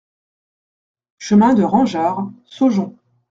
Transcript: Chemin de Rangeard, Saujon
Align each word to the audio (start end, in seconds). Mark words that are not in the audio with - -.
Chemin 1.19 1.53
de 1.53 1.61
Rangeard, 1.61 2.31
Saujon 2.47 2.95